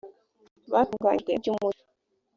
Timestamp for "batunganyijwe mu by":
0.71-1.65